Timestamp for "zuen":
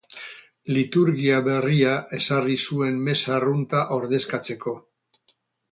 2.71-2.99